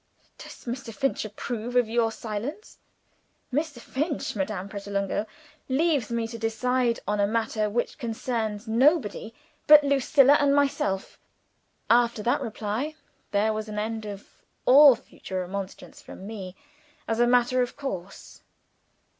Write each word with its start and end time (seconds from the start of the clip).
"Does 0.39 0.65
Mr. 0.65 0.91
Finch 0.91 1.25
approve 1.25 1.75
of 1.75 1.87
your 1.87 2.11
silence?" 2.11 2.79
"Mr. 3.53 3.79
Finch, 3.79 4.35
Madame 4.35 4.67
Pratolungo, 4.67 5.27
leaves 5.69 6.09
me 6.11 6.27
to 6.27 6.39
decide 6.39 6.99
on 7.07 7.19
a 7.19 7.27
matter 7.27 7.69
which 7.69 7.99
concerns 7.99 8.67
nobody 8.67 9.31
but 9.67 9.83
Lucilla 9.83 10.37
and 10.39 10.55
myself." 10.55 11.19
After 11.87 12.23
that 12.23 12.41
reply, 12.41 12.95
there 13.29 13.53
was 13.53 13.69
an 13.69 13.77
end 13.77 14.07
of 14.07 14.27
all 14.65 14.95
further 14.95 15.41
remonstrance 15.41 16.01
from 16.01 16.25
me, 16.25 16.55
as 17.07 17.19
a 17.19 17.27
matter 17.27 17.61
of 17.61 17.77
course. 17.77 18.41